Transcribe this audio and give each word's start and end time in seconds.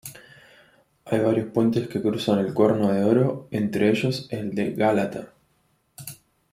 Hay 1.05 1.19
varios 1.19 1.49
puentes 1.51 1.87
que 1.87 2.01
cruzan 2.01 2.39
el 2.39 2.55
Cuerno 2.55 2.91
de 2.91 3.03
Oro, 3.03 3.47
entre 3.51 3.91
ellos 3.91 4.27
el 4.31 4.55
de 4.55 4.73
Gálata. 4.73 5.35